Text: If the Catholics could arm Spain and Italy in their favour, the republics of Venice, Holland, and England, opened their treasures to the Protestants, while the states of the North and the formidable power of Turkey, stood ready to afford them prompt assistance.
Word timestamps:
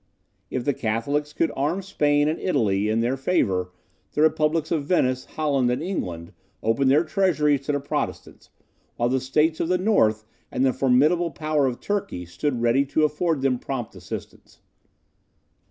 If 0.49 0.65
the 0.65 0.73
Catholics 0.73 1.31
could 1.31 1.51
arm 1.55 1.83
Spain 1.83 2.27
and 2.27 2.39
Italy 2.39 2.89
in 2.89 3.01
their 3.01 3.15
favour, 3.15 3.71
the 4.13 4.23
republics 4.23 4.71
of 4.71 4.85
Venice, 4.85 5.25
Holland, 5.25 5.69
and 5.69 5.83
England, 5.83 6.33
opened 6.63 6.89
their 6.89 7.03
treasures 7.03 7.61
to 7.67 7.73
the 7.73 7.79
Protestants, 7.79 8.49
while 8.95 9.09
the 9.09 9.19
states 9.19 9.59
of 9.59 9.67
the 9.67 9.77
North 9.77 10.25
and 10.51 10.65
the 10.65 10.73
formidable 10.73 11.29
power 11.29 11.67
of 11.67 11.79
Turkey, 11.79 12.25
stood 12.25 12.63
ready 12.63 12.83
to 12.85 13.03
afford 13.03 13.41
them 13.43 13.59
prompt 13.59 13.93
assistance. 13.95 14.59